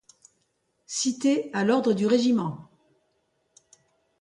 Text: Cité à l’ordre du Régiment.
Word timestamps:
Cité 0.87 1.51
à 1.53 1.63
l’ordre 1.63 1.93
du 1.93 2.07
Régiment. 2.07 2.71